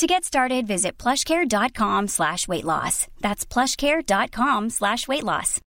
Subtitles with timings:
[0.00, 3.06] To get started, visit plushcare.com slash weight loss.
[3.20, 5.60] That's plushcare.com slash weight loss.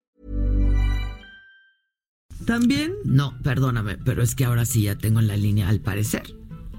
[2.46, 2.93] ¿También?
[3.04, 6.22] No, perdóname, pero es que ahora sí ya tengo en la línea al parecer.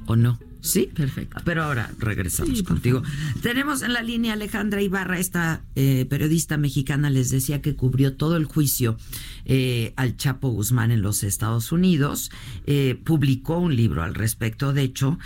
[0.08, 0.40] ¿O no?
[0.62, 1.42] Sí, perfecto.
[1.44, 3.02] Pero ahora regresamos contigo.
[3.42, 8.38] Tenemos en la línea Alejandra Ibarra, esta eh, periodista mexicana, les decía que cubrió todo
[8.38, 8.96] el juicio
[9.44, 12.32] eh, al Chapo Guzmán en los Estados Unidos.
[12.66, 15.20] Eh, publicó un libro al respecto, de hecho.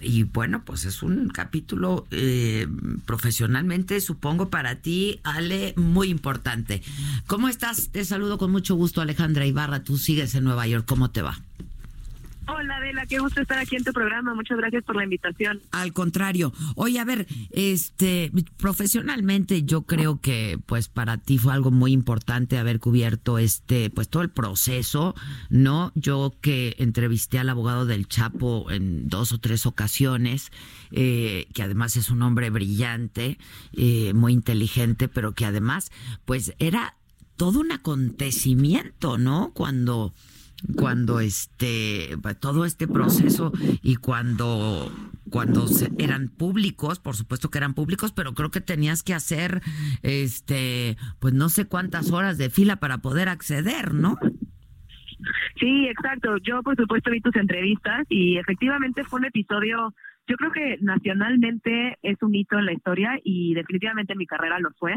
[0.00, 2.06] Y bueno, pues es un capítulo
[3.06, 6.82] profesionalmente, supongo, para ti, Ale, muy importante.
[7.26, 7.88] ¿Cómo estás?
[7.90, 9.82] Te saludo con mucho gusto, Alejandra Ibarra.
[9.82, 10.84] Tú sigues en Nueva York.
[10.86, 11.40] ¿Cómo te va?
[12.48, 14.34] Hola Adela, qué gusto estar aquí en tu programa.
[14.34, 15.60] Muchas gracias por la invitación.
[15.70, 16.52] Al contrario.
[16.74, 22.58] Oye, a ver, este, profesionalmente yo creo que pues para ti fue algo muy importante
[22.58, 25.14] haber cubierto este, pues todo el proceso,
[25.50, 25.92] ¿no?
[25.94, 30.50] Yo que entrevisté al abogado del Chapo en dos o tres ocasiones,
[30.90, 33.38] eh, que además es un hombre brillante,
[33.72, 35.92] eh, muy inteligente, pero que además,
[36.24, 36.96] pues era
[37.36, 39.52] todo un acontecimiento, ¿no?
[39.54, 40.12] Cuando
[40.76, 44.90] cuando este todo este proceso y cuando
[45.30, 45.66] cuando
[45.98, 49.62] eran públicos, por supuesto que eran públicos, pero creo que tenías que hacer
[50.02, 54.18] este pues no sé cuántas horas de fila para poder acceder, ¿no?
[55.58, 56.36] Sí, exacto.
[56.38, 59.94] Yo por supuesto vi tus entrevistas y efectivamente fue un episodio
[60.28, 64.58] yo creo que nacionalmente es un hito en la historia y definitivamente en mi carrera
[64.60, 64.94] lo fue.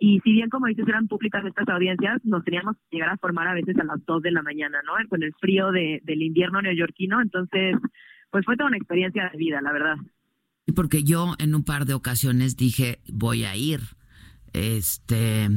[0.00, 3.48] Y si bien, como dices, eran públicas estas audiencias, nos teníamos que llegar a formar
[3.48, 4.92] a veces a las 2 de la mañana, ¿no?
[5.08, 7.20] Con el frío de, del invierno neoyorquino.
[7.20, 7.76] Entonces,
[8.30, 9.96] pues fue toda una experiencia de vida, la verdad.
[10.74, 13.80] Porque yo en un par de ocasiones dije, voy a ir.
[14.52, 15.48] Este,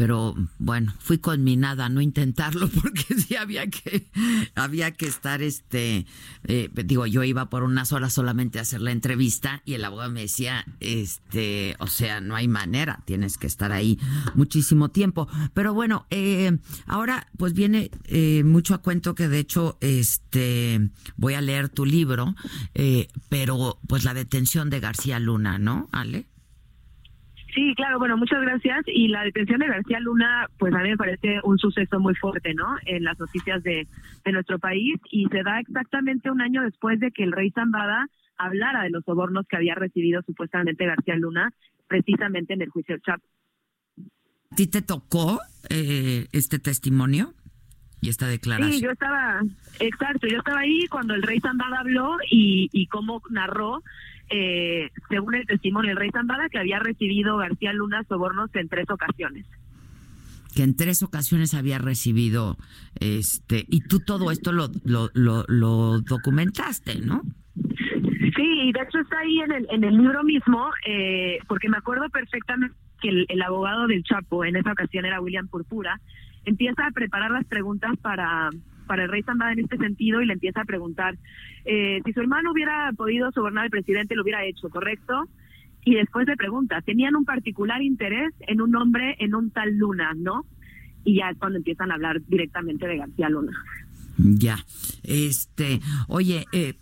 [0.00, 4.06] pero bueno, fui conminada a no intentarlo porque sí había que,
[4.54, 6.06] había que estar, este,
[6.44, 10.10] eh, digo, yo iba por unas horas solamente a hacer la entrevista y el abogado
[10.10, 13.98] me decía, este, o sea, no hay manera, tienes que estar ahí
[14.34, 15.28] muchísimo tiempo.
[15.52, 16.56] Pero bueno, eh,
[16.86, 20.88] ahora pues viene eh, mucho a cuento que de hecho, este,
[21.18, 22.34] voy a leer tu libro,
[23.28, 26.29] pero pues la detención de García Luna, ¿no, Ale?
[27.54, 28.84] Sí, claro, bueno, muchas gracias.
[28.86, 32.54] Y la detención de García Luna, pues a mí me parece un suceso muy fuerte,
[32.54, 32.76] ¿no?
[32.86, 33.86] En las noticias de,
[34.24, 38.06] de nuestro país y se da exactamente un año después de que el rey Zambada
[38.36, 41.50] hablara de los sobornos que había recibido supuestamente García Luna,
[41.88, 43.26] precisamente en el juicio del Chapo.
[44.52, 47.34] ¿A ti te tocó eh, este testimonio?
[48.02, 48.72] y esta declaración.
[48.72, 49.42] Sí, yo estaba,
[49.78, 53.82] exacto, yo estaba ahí cuando el rey Zambada habló y, y cómo narró
[54.30, 58.88] eh, según el testimonio del rey Zambada, que había recibido García Luna sobornos en tres
[58.88, 59.44] ocasiones.
[60.54, 62.56] Que en tres ocasiones había recibido,
[62.98, 67.22] este, y tú todo esto lo, lo, lo, documentaste, ¿no?
[67.54, 72.08] Sí, de hecho está ahí en el, en el libro mismo, eh, porque me acuerdo
[72.08, 76.00] perfectamente que el, el, abogado del Chapo, en esa ocasión era William Purpura,
[76.44, 78.50] empieza a preparar las preguntas para,
[78.90, 81.16] para el rey Zambada en este sentido y le empieza a preguntar
[81.64, 85.28] eh, si su hermano hubiera podido sobornar al presidente, lo hubiera hecho, ¿correcto?
[85.84, 90.12] Y después le pregunta, tenían un particular interés en un hombre, en un tal Luna,
[90.16, 90.44] ¿no?
[91.04, 93.52] Y ya es cuando empiezan a hablar directamente de García Luna.
[94.18, 94.56] Ya,
[95.04, 96.74] este, oye, eh,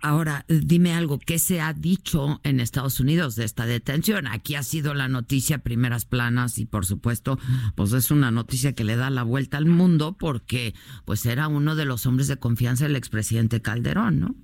[0.00, 4.26] Ahora, dime algo, ¿qué se ha dicho en Estados Unidos de esta detención?
[4.26, 7.38] Aquí ha sido la noticia primeras planas y por supuesto,
[7.74, 10.74] pues es una noticia que le da la vuelta al mundo porque
[11.04, 14.34] pues era uno de los hombres de confianza del expresidente Calderón, ¿no?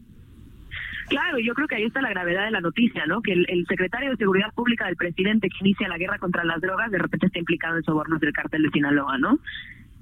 [1.09, 3.21] Claro, yo creo que ahí está la gravedad de la noticia, ¿no?
[3.21, 6.91] Que el, secretario de Seguridad Pública del presidente que inicia la guerra contra las drogas
[6.91, 9.39] de repente está implicado en sobornos del cártel de Sinaloa, ¿no?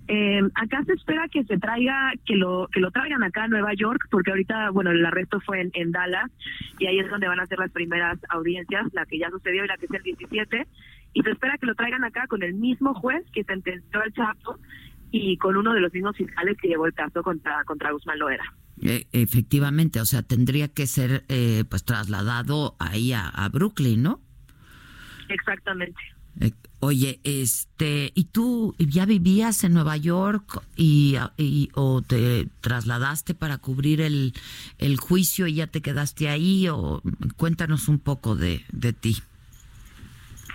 [0.08, 3.72] Eh, acá se espera que se traiga, que lo que lo traigan acá a Nueva
[3.74, 6.30] York, porque ahorita, bueno, el arresto fue en, Dallas
[6.78, 9.68] y ahí es donde van a ser las primeras audiencias, la que ya sucedió y
[9.68, 10.66] la que es el 17,
[11.14, 14.58] y se espera que lo traigan acá con el mismo juez que sentenció al Chapo
[15.10, 18.44] y con uno de los mismos fiscales que llevó el caso contra contra Guzmán Loera.
[18.82, 24.20] Eh, efectivamente, o sea, tendría que ser eh, pues trasladado ahí a, a Brooklyn, ¿no?
[25.28, 26.00] Exactamente.
[26.84, 31.16] Oye, este, ¿y tú ya vivías en Nueva York y,
[31.74, 34.32] o te trasladaste para cubrir el,
[34.78, 36.66] el, juicio y ya te quedaste ahí?
[36.68, 37.00] O
[37.36, 39.14] cuéntanos un poco de, de ti.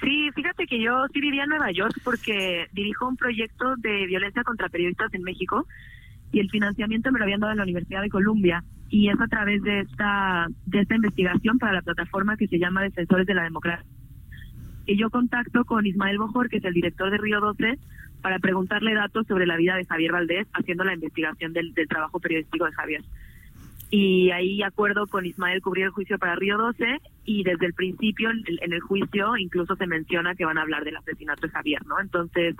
[0.02, 4.44] Sí, fíjate que yo sí vivía en Nueva York porque dirijo un proyecto de violencia
[4.44, 5.66] contra periodistas en México
[6.34, 9.28] y el financiamiento me lo habían dado en la Universidad de Columbia y es a
[9.28, 13.44] través de esta de esta investigación para la plataforma que se llama Defensores de la
[13.44, 13.88] Democracia.
[14.88, 17.78] Y yo contacto con Ismael Bojor, que es el director de Río 12,
[18.22, 22.20] para preguntarle datos sobre la vida de Javier Valdés, haciendo la investigación del, del trabajo
[22.20, 23.04] periodístico de Javier
[23.90, 28.30] y ahí acuerdo con Ismael cubrir el juicio para Río 12 y desde el principio
[28.32, 32.00] en el, juicio incluso se menciona que van a hablar del asesinato de Javier, ¿no?
[32.00, 32.56] Entonces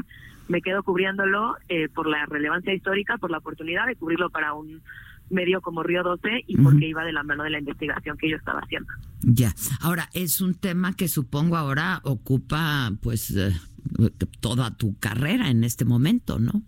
[0.48, 4.82] me quedo cubriéndolo eh, por la relevancia histórica, por la oportunidad de cubrirlo para un
[5.30, 8.38] medio como Río 12 y porque iba de la mano de la investigación que yo
[8.38, 8.90] estaba haciendo.
[9.22, 13.54] Ya, ahora es un tema que supongo ahora ocupa pues eh,
[14.40, 16.64] toda tu carrera en este momento, ¿no?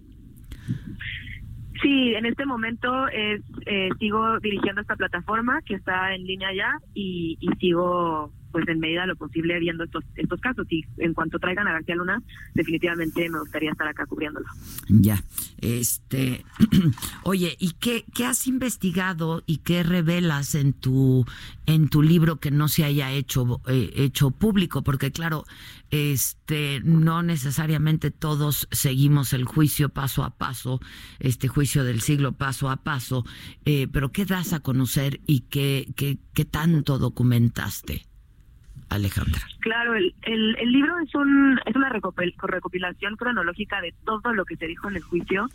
[1.82, 6.78] Sí, en este momento es, eh, sigo dirigiendo esta plataforma que está en línea ya
[6.94, 11.14] y, y sigo pues en medida de lo posible viendo estos, estos casos y en
[11.14, 12.22] cuanto traigan a García Luna,
[12.54, 14.48] definitivamente me gustaría estar acá cubriéndolo.
[14.88, 15.24] Ya,
[15.62, 16.46] este,
[17.24, 21.26] oye, ¿y qué, qué has investigado y qué revelas en tu,
[21.66, 24.84] en tu libro que no se haya hecho, eh, hecho público?
[24.84, 25.46] Porque claro,
[25.92, 30.80] este, no necesariamente todos seguimos el juicio paso a paso,
[31.20, 33.26] este juicio del siglo paso a paso,
[33.66, 38.09] eh, pero ¿qué das a conocer y qué, qué, qué tanto documentaste?
[38.90, 39.40] Alejandra.
[39.60, 44.68] Claro, el, el, libro es, un, es una recopilación cronológica de todo lo que se
[44.68, 45.48] dijo en el juicio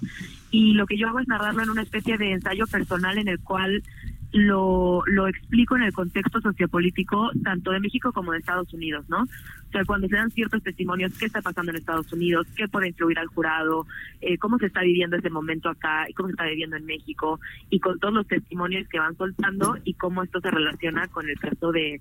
[0.50, 3.40] y lo que yo hago es narrarlo en una especie de ensayo personal en el
[3.40, 3.82] cual
[4.34, 9.22] lo, lo explico en el contexto sociopolítico tanto de México como de Estados Unidos, ¿no?
[9.22, 12.88] O sea, cuando se dan ciertos testimonios, qué está pasando en Estados Unidos, qué puede
[12.88, 13.86] influir al jurado,
[14.20, 17.40] eh, cómo se está viviendo ese momento acá cómo se está viviendo en México,
[17.70, 21.38] y con todos los testimonios que van soltando y cómo esto se relaciona con el
[21.38, 22.00] caso de,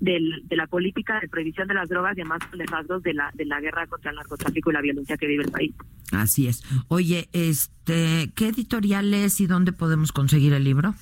[0.00, 3.30] del, de la política de prohibición de las drogas y además con rasgos de la,
[3.34, 5.74] de la guerra contra el narcotráfico y la violencia que vive el país.
[6.12, 6.62] Así es.
[6.88, 10.94] Oye, este, ¿qué editorial es y dónde podemos conseguir el libro?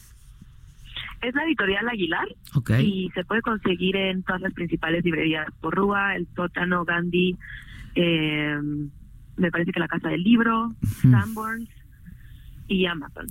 [1.22, 2.28] Es la editorial Aguilar
[2.80, 7.36] y se puede conseguir en todas las principales librerías, Porrúa, El Tótano, Gandhi,
[7.94, 8.58] eh,
[9.36, 11.68] me parece que la Casa del Libro, Sanborns
[12.68, 13.26] y Amazon.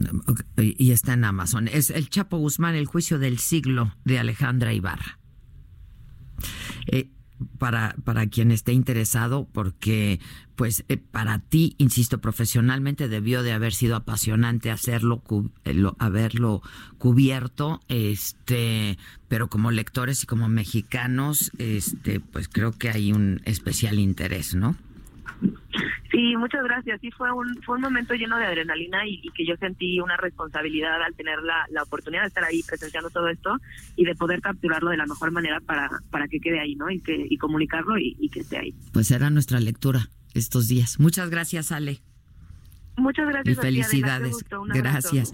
[0.58, 1.68] Y está en Amazon.
[1.68, 5.20] Es El Chapo Guzmán, El Juicio del Siglo de Alejandra Ibarra.
[6.88, 7.10] Eh,
[7.58, 10.20] para, para quien esté interesado, porque
[10.56, 15.24] pues eh, para ti, insisto, profesionalmente debió de haber sido apasionante hacerlo,
[15.66, 16.62] eh, haberlo
[16.98, 18.98] cubierto, este,
[19.28, 24.76] pero como lectores y como mexicanos, este, pues creo que hay un especial interés, ¿no?
[26.14, 27.02] Sí, muchas gracias.
[27.02, 31.02] Sí, fue un, fue un momento lleno de adrenalina y, que yo sentí una responsabilidad
[31.02, 33.58] al tener la, la, oportunidad de estar ahí presenciando todo esto
[33.96, 36.92] y de poder capturarlo de la mejor manera para, para que quede ahí, ¿no?
[36.92, 38.76] Y, que, y comunicarlo y, que esté ahí.
[38.94, 41.00] Pues era nuestra lectura estos días.
[41.00, 42.02] Muchas gracias, Ale.
[42.96, 43.58] Muchas gracias.
[43.58, 44.38] Y felicidades.
[44.72, 45.34] gracias.